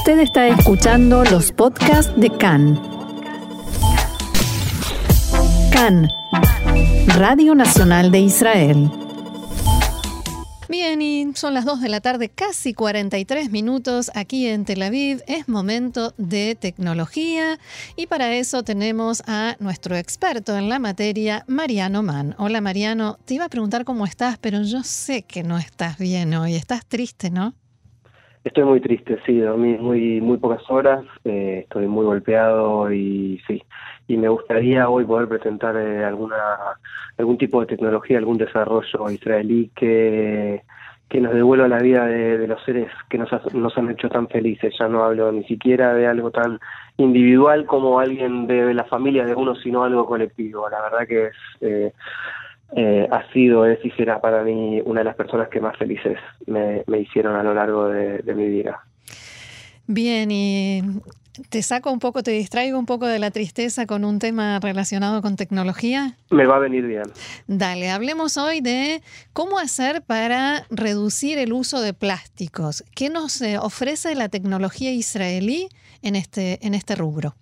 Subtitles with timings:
[0.00, 2.80] Usted está escuchando los podcasts de CAN.
[5.70, 6.08] CAN,
[7.18, 8.90] Radio Nacional de Israel.
[10.70, 15.22] Bien, y son las 2 de la tarde, casi 43 minutos aquí en Tel Aviv.
[15.26, 17.58] Es momento de tecnología
[17.94, 22.34] y para eso tenemos a nuestro experto en la materia, Mariano Mann.
[22.38, 26.32] Hola Mariano, te iba a preguntar cómo estás, pero yo sé que no estás bien
[26.32, 26.54] hoy.
[26.54, 27.54] Estás triste, ¿no?
[28.42, 33.62] Estoy muy triste, sí, dormí muy, muy pocas horas, eh, estoy muy golpeado y sí,
[34.08, 36.36] y me gustaría hoy poder presentar eh, alguna
[37.18, 40.62] algún tipo de tecnología, algún desarrollo israelí que,
[41.10, 44.74] que nos devuelva la vida de, los seres que nos, nos han hecho tan felices.
[44.78, 46.58] Ya no hablo ni siquiera de algo tan
[46.96, 50.68] individual como alguien de la familia de uno, sino algo colectivo.
[50.70, 51.36] La verdad que es...
[51.60, 51.92] Eh,
[52.76, 56.18] eh, ha sido, es y será para mí una de las personas que más felices
[56.46, 58.84] me, hicieron a lo largo de, mi vida.
[59.86, 60.82] Bien, y
[61.48, 65.20] te saco un poco, te distraigo un poco de la tristeza con un tema relacionado
[65.20, 66.16] con tecnología.
[66.30, 67.04] Me va a venir bien.
[67.48, 72.84] Dale, hablemos hoy de cómo hacer para reducir el uso de plásticos.
[72.94, 75.68] ¿Qué nos eh, ofrece la tecnología israelí
[76.02, 77.34] en este, en este rubro?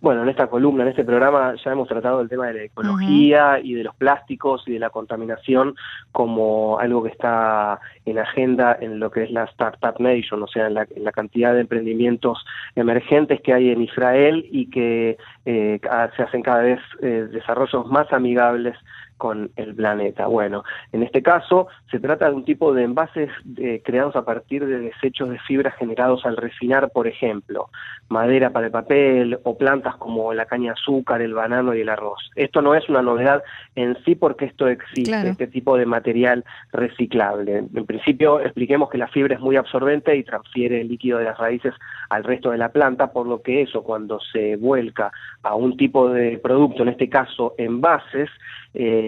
[0.00, 3.58] Bueno, en esta columna, en este programa, ya hemos tratado el tema de la ecología
[3.60, 5.74] y de los plásticos y de la contaminación
[6.12, 10.68] como algo que está en agenda en lo que es la Startup Nation, o sea,
[10.68, 12.44] en la, cantidad de emprendimientos
[12.76, 15.80] emergentes que hay en Israel y que eh,
[16.16, 18.76] se hacen cada vez eh, desarrollos más amigables
[19.18, 20.26] con el planeta.
[20.26, 24.64] Bueno, en este caso se trata de un tipo de envases eh, creados a partir
[24.64, 27.68] de desechos de fibra generados al refinar, por ejemplo,
[28.08, 31.88] madera para el papel o plantas como la caña de azúcar, el banano y el
[31.88, 32.30] arroz.
[32.36, 33.42] Esto no es una novedad
[33.74, 37.58] en sí porque esto existe, este tipo de material reciclable.
[37.74, 41.38] En principio expliquemos que la fibra es muy absorbente y transfiere el líquido de las
[41.38, 41.74] raíces
[42.08, 45.10] al resto de la planta, por lo que eso cuando se vuelca
[45.42, 48.30] a un tipo de producto, en este caso envases,
[48.74, 49.07] eh,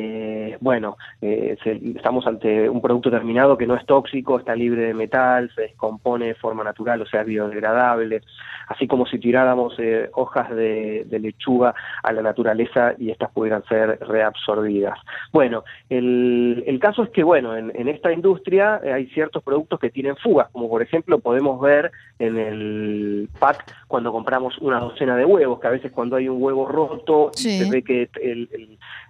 [0.60, 1.56] bueno, eh,
[1.96, 6.26] estamos ante un producto terminado que no es tóxico, está libre de metal, se descompone
[6.26, 8.22] de forma natural, o sea, biodegradable,
[8.68, 13.98] así como si tiráramos eh, hojas de, lechuga a la naturaleza y estas pudieran ser
[14.00, 14.98] reabsorbidas.
[15.32, 20.16] Bueno, el, caso es que, bueno, en, en esta industria hay ciertos productos que tienen
[20.16, 25.58] fugas, como por ejemplo podemos ver en el pack cuando compramos una docena de huevos,
[25.58, 28.08] que a veces cuando hay un huevo roto se ve que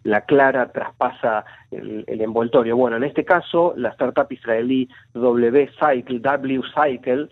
[0.04, 2.78] la clara traspasa el, envoltorio.
[2.78, 7.28] Bueno, en este caso, la startup israelí W Cycle, W Cycle,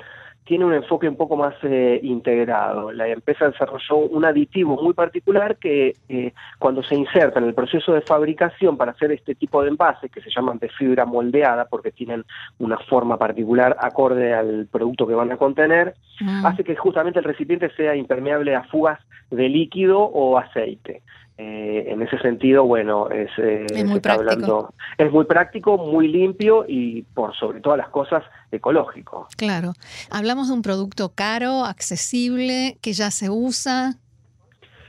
[0.48, 2.90] tiene un enfoque un poco más eh, integrado.
[2.90, 7.92] La empresa desarrolló un aditivo muy particular que eh, cuando se inserta en el proceso
[7.92, 11.92] de fabricación para hacer este tipo de envases, que se llaman de fibra moldeada porque
[11.92, 12.24] tienen
[12.58, 16.46] una forma particular acorde al producto que van a contener, mm.
[16.46, 18.98] hace que justamente el recipiente sea impermeable a fugas
[19.30, 21.02] de líquido o aceite.
[21.40, 24.74] Eh, en ese sentido, bueno, es, eh, muy práctico.
[24.98, 29.28] es muy práctico, muy limpio y por sobre todas las cosas ecológico.
[29.36, 29.74] Claro.
[30.10, 33.94] Hablamos de un producto caro, accesible, que ya se usa.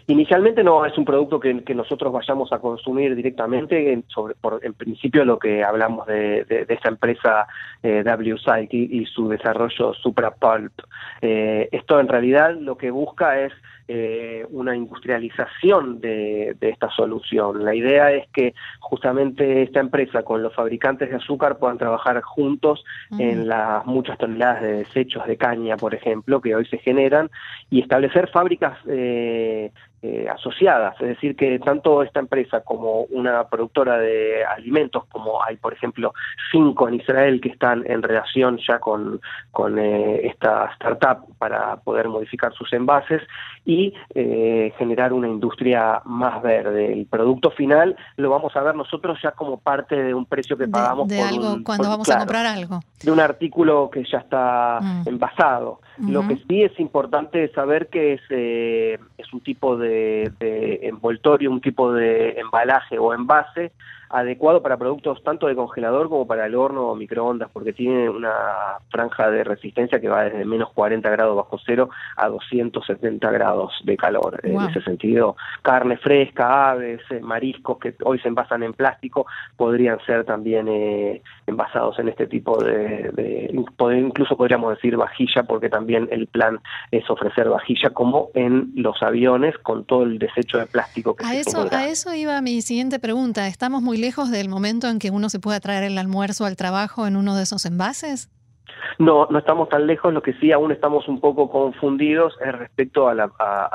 [0.07, 4.73] Inicialmente no es un producto que, nosotros vayamos a consumir directamente, en, sobre, por, en
[4.73, 7.45] principio lo que hablamos de, esta empresa
[7.83, 10.73] eh, WSite y, y, su desarrollo Supra Pulp.
[11.21, 13.53] Eh, esto en realidad lo que busca es
[13.91, 17.65] eh, una industrialización de, esta solución.
[17.65, 22.85] La idea es que justamente esta empresa con los fabricantes de azúcar puedan trabajar juntos
[23.17, 27.31] en las muchas toneladas de desechos de caña, por ejemplo, que hoy se generan
[27.71, 29.71] y establecer fábricas eh,
[30.03, 35.57] eh, asociadas, es decir, que tanto esta empresa como una productora de alimentos, como hay,
[35.57, 36.13] por ejemplo,
[36.51, 39.19] cinco en Israel que están en relación ya con,
[39.51, 43.23] con esta startup para poder modificar sus envases
[43.65, 43.78] y
[44.13, 46.93] eh, generar una industria más verde.
[46.93, 50.67] El producto final lo vamos a ver nosotros ya como parte de un precio que
[50.67, 52.79] pagamos de, algo cuando vamos a comprar algo.
[53.03, 55.07] De un artículo que ya está mm.
[55.07, 55.79] envasado.
[55.97, 58.21] Lo que sí es importante saber que es,
[59.17, 59.99] es un tipo de
[60.39, 63.71] de, envoltorio, un tipo de embalaje o envase
[64.11, 68.33] adecuado para productos tanto de congelador como para el horno o microondas, porque tiene una
[68.89, 73.97] franja de resistencia que va desde menos 40 grados bajo cero a 270 grados de
[73.97, 74.39] calor.
[74.43, 79.25] En ese sentido, carne fresca, aves, eh, mariscos que hoy se envasan en plástico,
[79.57, 85.69] podrían ser también eh, envasados en este tipo de, de, incluso podríamos decir vajilla, porque
[85.69, 86.59] también el plan
[86.91, 91.35] es ofrecer vajilla como en los aviones con todo el desecho de plástico que a
[91.35, 93.47] eso A eso iba mi siguiente pregunta.
[93.47, 97.07] Estamos muy lejos del momento en que uno se pueda traer el almuerzo al trabajo
[97.07, 98.29] en uno de esos envases?
[98.97, 103.07] No, no estamos tan lejos, lo que sí aún estamos un poco confundidos es respecto
[103.07, 103.29] a, la,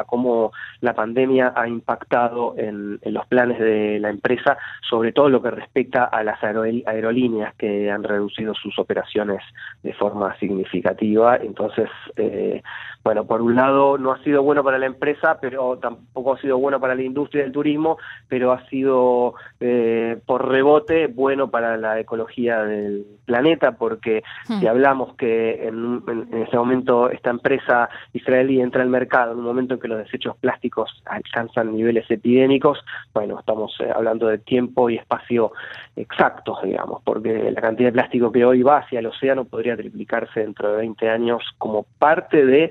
[0.07, 4.59] cómo la pandemia ha impactado en, los planes de la empresa,
[4.89, 9.41] sobre todo lo que respecta a las aerolíneas que han reducido sus operaciones
[9.83, 11.37] de forma significativa.
[11.37, 12.63] Entonces, eh,
[13.05, 16.59] bueno, por un lado no ha sido bueno para la empresa, pero tampoco ha sido
[16.59, 22.01] bueno para la industria del turismo, pero ha sido eh, por rebote bueno para la
[22.01, 24.61] ecología del planeta, porque hmm.
[24.61, 29.45] si hablamos que en, en, ese momento esta empresa israelí entra al mercado en un
[29.45, 32.79] momento en que los desechos plásticos alcanzan niveles epidémicos,
[33.13, 35.53] bueno, estamos eh, hablando de tiempo y espacio
[35.97, 40.41] exactos, digamos, porque la cantidad de plástico que hoy va hacia el océano podría triplicarse
[40.41, 42.71] dentro de 20 años como parte de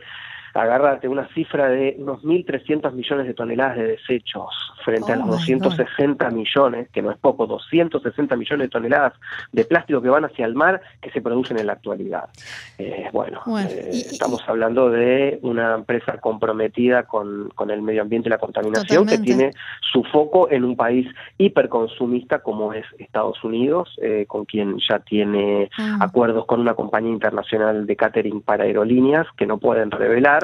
[0.54, 4.50] agárrate una cifra de unos 1.300 millones de toneladas de desechos
[4.84, 9.14] frente a los 260 millones, que no es poco, 260 millones de toneladas
[9.52, 12.30] de plástico que van hacia el mar que se producen en la actualidad.
[12.78, 18.32] Eh, bueno, eh, estamos hablando de una empresa comprometida con, con el medio ambiente y
[18.32, 19.52] la contaminación que tiene
[19.92, 21.08] su foco en un país
[21.38, 25.98] hiperconsumista como es Estados Unidos, eh, con quien ya tiene ah.
[26.02, 30.43] acuerdos con una compañía internacional de catering para aerolíneas que no pueden revelar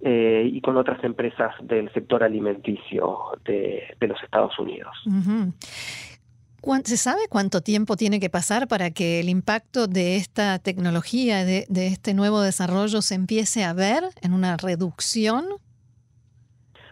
[0.00, 4.94] eh, y con otras empresas del sector alimenticio de, los Estados Unidos.
[6.84, 11.66] ¿Se sabe cuánto tiempo tiene que pasar para que el impacto de esta tecnología, de,
[11.68, 15.44] de este nuevo desarrollo, se empiece a ver en una reducción?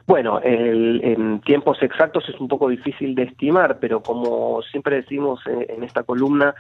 [0.07, 5.85] Bueno, en tiempos exactos es un poco difícil de estimar, pero como siempre decimos en,
[5.85, 6.55] esta columna,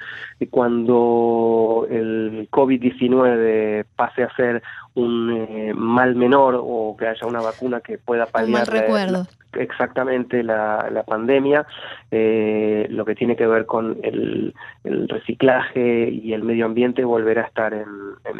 [0.50, 4.62] cuando el COVID-19 pase a ser
[4.94, 8.68] un eh, mal menor o que haya una vacuna que pueda paliar
[9.54, 11.66] exactamente la, la pandemia,
[12.10, 14.54] eh, lo que tiene que ver con el,
[14.84, 17.86] reciclaje y el medio ambiente volverá a estar en,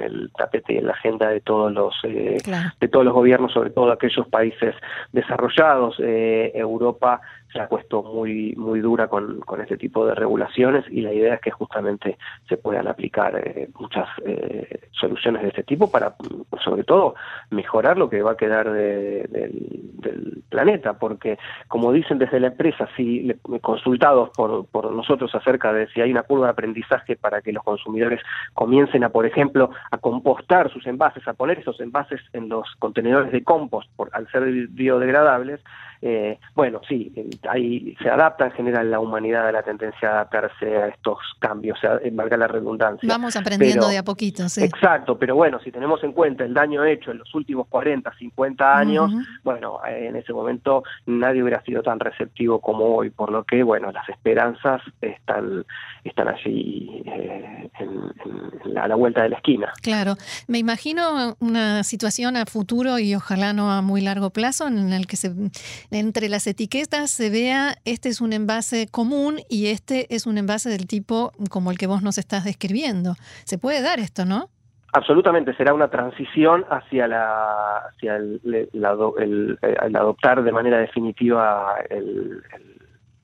[0.01, 2.39] el tapete y en la agenda de todos los eh,
[2.81, 4.75] de todos los gobiernos, sobre todo aquellos países
[5.13, 5.97] desarrollados.
[5.99, 7.21] Europa
[7.53, 11.35] se ha puesto muy muy dura con, con este tipo de regulaciones y la idea
[11.35, 12.19] es que justamente
[12.49, 16.15] se puedan aplicar eh, muchas eh, soluciones de este tipo para,
[16.63, 17.15] sobre todo,
[17.51, 23.33] mejorar lo que va a quedar del, planeta, porque como dicen desde la empresa, si
[23.63, 27.65] consultados por, por nosotros acerca de si hay una curva de aprendizaje para que los
[27.65, 28.21] consumidores
[28.53, 33.33] comiencen a, por ejemplo, a compostar sus envases, a poner esos envases en los contenedores
[33.33, 35.61] de compost por, al ser biodegradables,
[36.03, 37.13] eh, bueno, sí,
[37.49, 41.79] ahí se adapta en general la humanidad a la tendencia a adaptarse a estos cambios,
[41.79, 43.09] o sea, valga la redundancia.
[43.09, 44.63] Vamos aprendiendo de a poquito, sí.
[44.63, 48.79] Exacto, pero bueno, si tenemos en cuenta el daño hecho en los últimos 40, 50
[48.79, 49.13] años,
[49.43, 53.91] bueno, en ese momento nadie hubiera sido tan receptivo como hoy, por lo que, bueno,
[53.93, 55.65] las esperanzas están,
[56.05, 59.73] están allí eh, en, a la vuelta de la esquina.
[59.83, 60.17] Claro,
[60.47, 65.07] me imagino una situación a futuro y ojalá no a muy largo plazo en el
[65.07, 65.33] que se
[65.91, 70.71] entre las etiquetas se vea este es un envase común y este es un envase
[70.71, 73.15] del tipo como el que vos nos estás describiendo.
[73.45, 74.51] Se puede dar esto, ¿no?
[74.95, 78.79] Absolutamente, será una transición hacia la hacia el,
[79.97, 82.43] adoptar de manera definitiva el,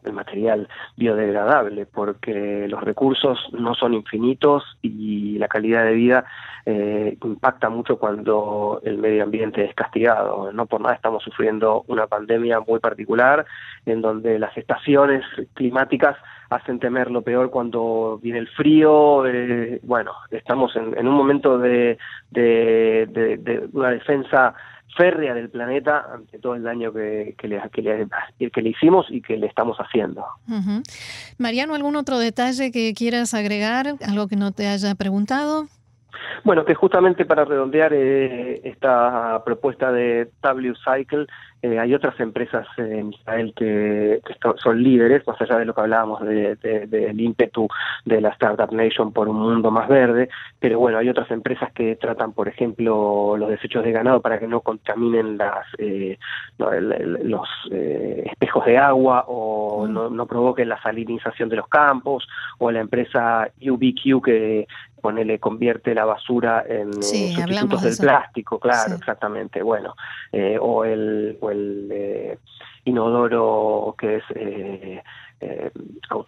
[0.08, 6.25] el material biodegradable, porque los recursos no son infinitos y la calidad de vida
[6.66, 10.53] eh, impacta mucho cuando el medio ambiente es castigado.
[10.53, 13.46] No por nada estamos sufriendo una pandemia muy particular
[13.86, 15.24] en donde las estaciones
[15.55, 16.17] climáticas
[16.50, 19.27] hacen temer lo peor cuando viene el frío.
[19.27, 21.98] Eh, bueno, estamos en, un momento de,
[22.31, 24.55] de, de una defensa
[24.97, 29.07] férrea del planeta ante todo el daño que, que, le, que, le, que le hicimos
[29.11, 30.25] y que le estamos haciendo.
[31.39, 33.95] Mariano, ¿algún otro detalle que quieras agregar?
[34.07, 35.67] ¿Algo que no te haya preguntado?
[36.45, 41.27] Bueno, que justamente para redondear eh, esta propuesta de W Cycle,
[41.63, 44.21] eh, hay otras empresas en Israel que,
[44.63, 47.67] son líderes, más allá de lo que hablábamos del de, ímpetu
[48.05, 50.29] de la Startup Nation por un mundo más verde,
[50.61, 54.47] pero bueno, hay otras empresas que tratan, por ejemplo, los desechos de ganado para que
[54.47, 56.17] no contaminen las, eh,
[56.59, 59.93] los espejos de agua o mm.
[59.93, 62.29] no, no provoquen la salinización de los campos,
[62.59, 64.67] o la empresa UBQ que
[65.00, 69.94] ponele, convierte la basura en sustitutos del plástico, claro, exactamente, bueno,
[70.32, 72.38] eh, o el, o el eh,
[72.84, 75.02] inodoro que es eh,
[75.40, 75.70] eh,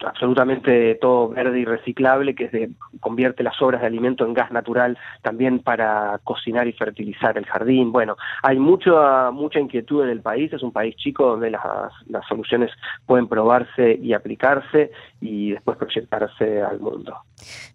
[0.03, 2.69] absolutamente todo verde y reciclable, que se
[3.01, 7.91] convierte las obras de alimento en gas natural también para cocinar y fertilizar el jardín.
[7.91, 11.61] Bueno, hay mucha, mucha inquietud en el país, es un país chico donde las,
[12.29, 12.71] soluciones
[13.05, 17.17] pueden probarse y aplicarse y después proyectarse al mundo.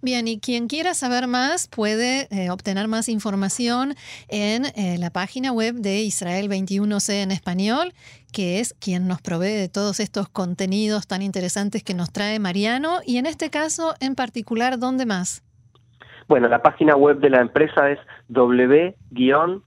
[0.02, 3.94] Bien, y quien quiera saber más puede eh, obtener más información
[4.28, 7.92] en eh, la página web de Israel 21C en español,
[8.32, 13.00] que es quien nos provee de todos estos contenidos tan interesantes que nos trae Mariano.
[13.04, 15.42] Y en este caso en particular, ¿dónde más?
[16.28, 19.62] Bueno, la página web de la empresa es w-cle.com,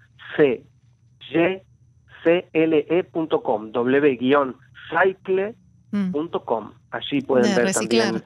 [3.72, 6.72] w-cycle.com.
[6.92, 8.22] Allí pueden ver también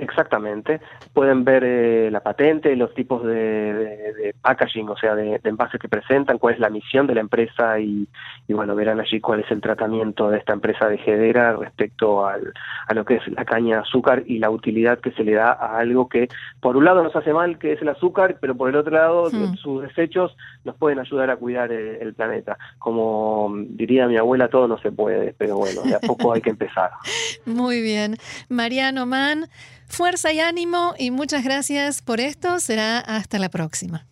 [0.00, 0.80] Exactamente.
[1.12, 6.38] Pueden ver eh, la patente, los tipos de, packaging, o sea, de, envases que presentan,
[6.38, 8.08] cuál es la misión de la empresa y,
[8.48, 12.52] bueno, verán allí cuál es el tratamiento de esta empresa de Gedera respecto al,
[12.86, 15.52] a lo que es la caña de azúcar y la utilidad que se le da
[15.52, 16.28] a algo que
[16.60, 19.30] por un lado nos hace mal, que es el azúcar, pero por el otro lado
[19.56, 22.58] sus desechos nos pueden ayudar a cuidar el, el, planeta.
[22.78, 26.50] Como diría mi abuela, todo no se puede, pero bueno, de a poco hay que
[26.50, 26.90] empezar.
[27.46, 28.16] Muy bien.
[28.48, 29.46] Mariano Mann.
[29.86, 32.58] Fuerza y ánimo y muchas gracias por esto.
[32.60, 34.04] Será hasta la próxima.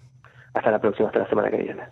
[0.54, 1.82] Hasta la próxima, hasta la semana que viene.